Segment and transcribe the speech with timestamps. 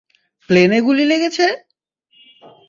[0.49, 1.45] প্লেনে গুলি লেগেছে!